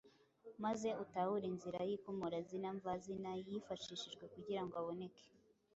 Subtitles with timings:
[0.63, 5.25] maze utahure inzira y’ikomorazina mvazina yishashishijwe kugira ngo aboneke.